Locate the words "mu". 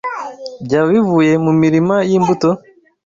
1.45-1.51